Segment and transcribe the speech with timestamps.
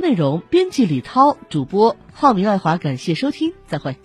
[0.00, 3.96] 内容编辑李涛，主播浩明爱华，感谢收听，再会。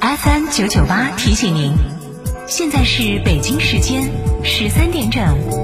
[0.00, 1.72] FM 九九八提醒您，
[2.46, 4.10] 现在是北京时间
[4.44, 5.63] 十三点整。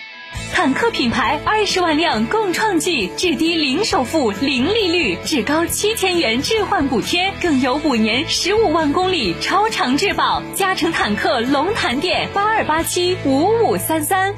[0.53, 10.43] 坦克品牌二十万辆共创季，至低零首付、零利率，至高七千元置换补贴，更有五年十五万公里超长质保。
[10.53, 14.35] 嘉诚坦克龙潭店八二八七五五三三。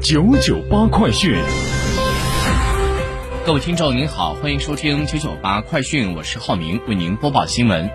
[0.00, 1.34] 九九八快讯，
[3.44, 7.90] 各位听众您好，欢迎收听九九八快讯，我是浩明，为您播报新闻。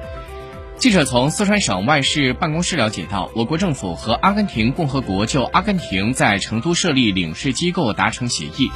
[0.81, 8.71] 记者从四川省外事办公室了解到，我国政府和阿根廷共和国就阿根廷在成都设立领事机构达成协议，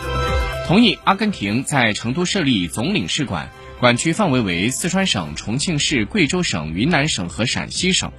[0.68, 8.12] 同意阿根廷在成都设立总领事馆，管区范围为四川省、重庆市、贵州省、云南省和陕西省。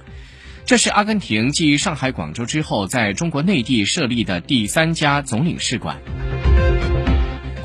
[0.65, 5.97] 这是阿根廷继上海、广州之后，在中国内地设立的第三家总领事馆。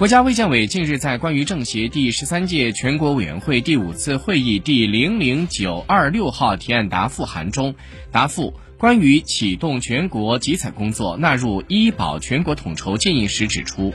[0.02, 7.76] 国家卫健委近日在关于政协第十三届全国委员会第五次会议第零零九二六号提案答复函中，
[8.10, 13.94] 答复关于启动全国集采工作纳入医保全国统筹建议时指出，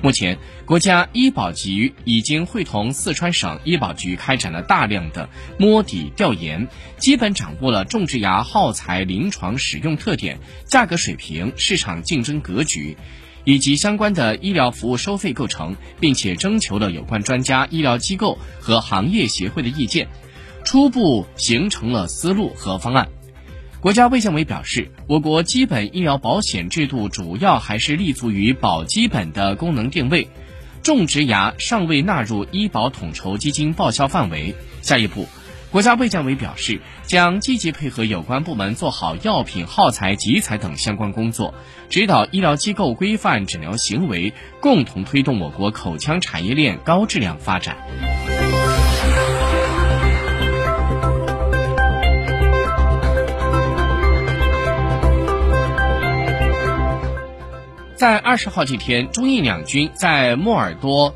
[0.00, 12.96] 目前国家医保局已经会同四川省医保局开展了大量的摸底调研，基本掌握了种植牙耗材临床使用特点、价格水平、市场竞争格局。
[13.48, 20.06] 以及相关的医疗服务收费构成，并且征求了有关专家、医疗机构和行业协会的意见，
[20.64, 23.08] 初步形成了思路和方案。
[23.80, 30.28] 国家卫健委表示，我国基本医疗保险制度主要还是立足于保基本的功能定位，
[30.82, 34.54] 种植牙尚未纳入医保统筹基金报销范围。
[34.82, 35.26] 下一步。
[35.70, 41.52] 国家卫健委表示，将积极配合有关部门做好药品耗材集采等相关工作，
[41.90, 47.76] 指导医疗机构规范诊疗行为，共同推动我国口腔产业链高质量发展。
[57.94, 61.14] 在二十号这天，中印两军在莫尔多。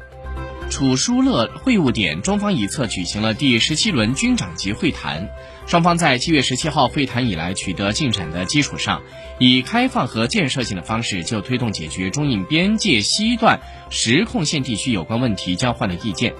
[0.72, 5.28] 楚舒乐会晤点中方一侧举行了第十七轮军长级会谈，
[5.66, 9.02] 双方在七月十七号会谈以来取得进展的基础上，
[9.38, 13.60] 以开放和建设性的方式就推动解决中印边界西段
[13.90, 16.32] 实控线地区有关问题交换了意见。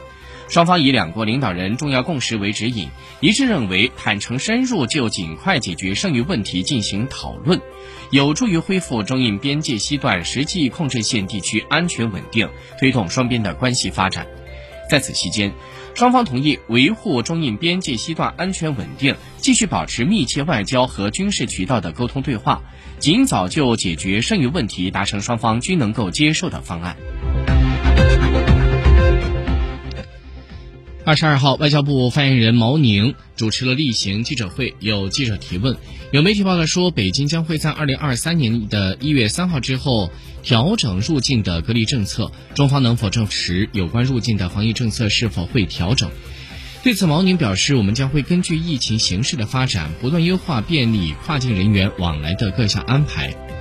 [0.53, 2.91] 双方以两国领导人重要共识为指引，
[3.21, 7.59] 一致认为坦诚深入就尽快解决剩余问题进行讨论，
[8.11, 12.47] 有助于恢复中印边界西段实际控制线地区安全稳定，
[12.79, 14.27] 推动双边的关系发展。
[14.91, 15.51] 在此期间，
[15.95, 22.61] 双方同意维护中印边界西段安全稳定，继续保持密切外交和军事渠道的沟通对话，
[22.99, 26.95] 尽早就解决剩余问题达成双方均能够接受的方案。
[31.05, 35.77] 二十二号，外交部发言人毛宁主持了例行记者会，有记者提问，
[36.13, 40.13] 有媒体报道说，北京将会在二零二三年的一月三号之后
[40.45, 46.09] 调整入境的隔离政策，中方能否证实有关入境的防疫政策是否会调整？
[46.85, 53.52] 对此，毛宁表示，我们将会根据疫情形势的发展，不断优化便利跨境人员往来的各项安排。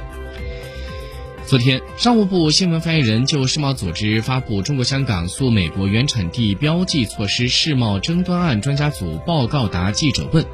[1.51, 10.45] 昨天，商务部新闻发言人就世贸组织发布《中国香港诉美国原产地标记措施世贸争端案专家组报告》答记者问。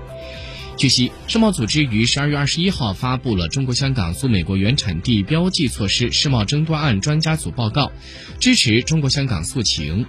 [0.75, 7.91] 据悉，世贸组织于十二月二十一号发布了中国香港诉美国原产地标记措施世贸争端案专家组报告，
[8.39, 10.07] 支持中国香港诉请，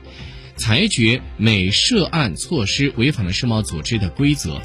[0.56, 4.58] 裁决美涉案措施违反了世贸组织的规则。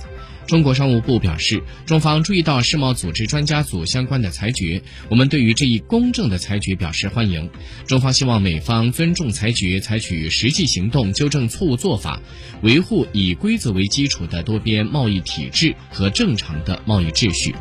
[0.45, 7.49] 中国商务部表示，中方注意到世贸组织专家组相关的裁决，我们对于这一公正的裁决表示欢迎。
[7.87, 12.21] 中方希望美方尊重裁决，采取实际行动纠正错误做法，
[12.61, 17.55] 维护以规则为基础的多边贸易体制和正常的贸易秩序。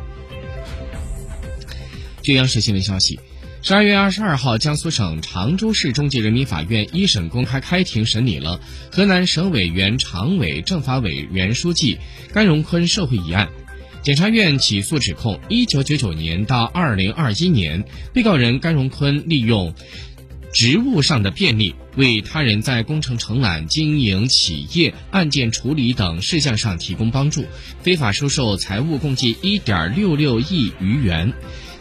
[2.23, 3.19] 据央视新闻消息。
[3.65, 8.61] 十二月二十二号，江苏省常州市中级人民法院一审公开开庭审理了
[8.91, 11.99] 河南省委原常委、政法委原书记
[12.33, 13.51] 甘荣坤受贿一案。
[14.03, 19.73] 检察院起诉指控：一九九九年到二零二一年，被告人甘荣坤利用
[20.53, 27.45] 职务上的便利，为他人在工程承揽、经营企业、案件处理等事项上提供帮助，
[27.81, 31.33] 非法收受财物共计一点六六亿余元。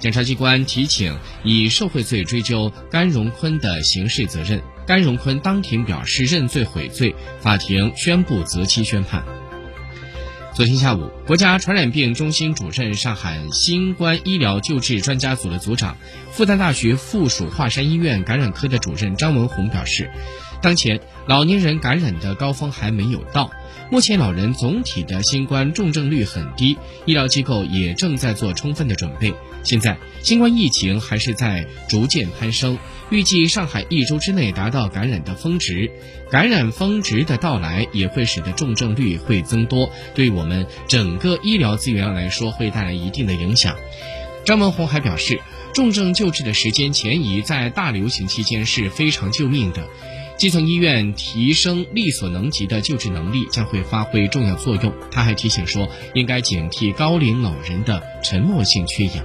[0.02, 9.24] 检察机关提请以受贿罪追究甘荣坤的刑事责任，甘荣坤当庭表示认罪悔罪，法庭宣布择期宣判。
[10.56, 15.96] 昨天下午，国家传染病中心主任、上海新冠医疗救治专家组的组长、
[16.32, 20.10] 复旦大学附属华山医院感染科的主任张文宏表示，
[20.64, 23.52] 当前老年人感染的高峰还没有到。
[23.92, 29.34] 目前老人总体的新冠重症率很低，医疗机构也正在做充分的准备。
[29.64, 32.78] 现在新冠疫情还是在逐渐攀升，
[33.10, 35.92] 预计上海一周之内达到感染的峰值，
[36.30, 43.76] 感染峰值的到来也会使得重症率会增多，对我们整个医疗资源来说会带来一定的影响。
[44.44, 45.40] 张文宏还表示，
[45.74, 49.88] 重症救治的时间前移在大流行期间是非常救命的。
[50.38, 54.92] 基层医院提升力所能及的救治能力将会发挥重要作用。
[55.12, 59.24] 他还提醒说，应该警惕高龄老人的沉默性缺氧。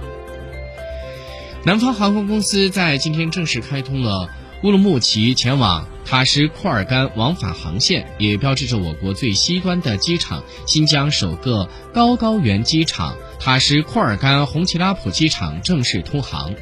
[1.63, 4.29] 南方航空公司在今天正式开通了
[4.63, 16.53] 乌鲁木齐前往塔什库尔干往返航线，也标志着我国最西端的机场——新疆首个高高原机场塔什库尔干红旗拉普机场正式通航。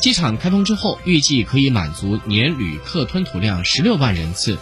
[0.00, 4.58] 机场开通之后，预计可以满足年旅客吞吐量十六万人次、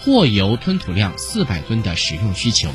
[0.00, 2.70] 货油吞吐量四百吨的使用需求。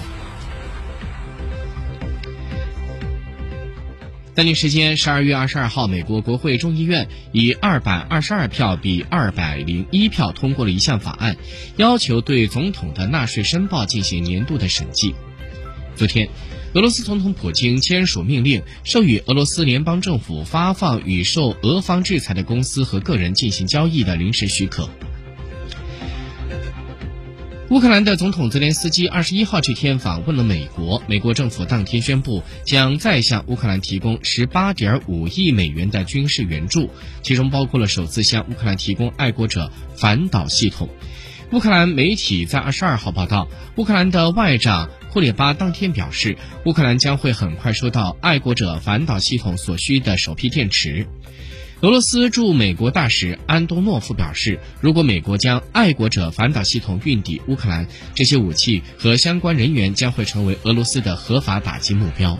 [4.36, 11.38] 当地时间十二月二十二号，美国国会众议院以二百二十二票比二百零一票通过了一项法案，
[11.78, 15.14] 要求对总统的纳税申报进行年度的审计。
[15.96, 16.30] 昨天。
[16.76, 24.90] 俄罗斯总统普京签署命令，授予俄罗斯联邦政府发放与受俄方制裁的公司和个人进行交易的临时许可。
[27.69, 36.89] 乌克兰的总统泽连斯基二十一号这天访问了美国，美国政府当天宣布将再向乌克兰提供十八点五亿美元的军事援助，
[37.24, 40.89] 其中包括了首次向乌克兰提供爱国者反导系统。
[41.51, 44.89] 乌克兰媒体在二十二号报道，乌克兰的外长。
[45.12, 51.06] 库列巴当天表示，乌克兰将会很快收到爱国者反导系统所需的首批电池。
[51.84, 57.86] 俄罗斯驻美国大使安东诺夫表示，如果美国将爱国者反导系统运抵乌克兰，
[58.16, 62.40] 这些武器和相关人员将会成为俄罗斯的合法打击目标。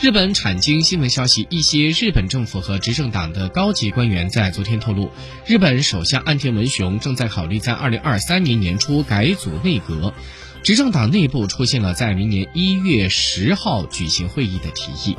[0.00, 5.10] 日本产经新闻消息，一些日本政府和执政党的高级官员在昨天透露，
[5.48, 10.14] 日本首相岸田文雄正在考虑在二零二三年年初改组内阁，
[10.62, 15.16] 执政党内部出现了在明年一月十号举行会议的提议。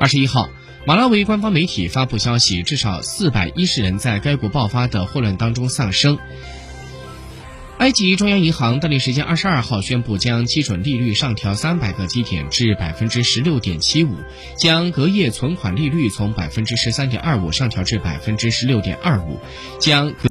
[0.00, 0.48] 二十一号，
[0.86, 6.16] 马拉维官方媒体发布消息，至少四百一十人在该国爆发的混乱当中丧生。
[7.76, 14.16] 埃及中央银行当地时间二十二号宣布，将基准利率上调三百个基点至百分之十六点七五，
[14.56, 19.38] 将隔夜存款利率从百分之十三点二五上调至百分之十六点二五，
[19.78, 20.14] 将。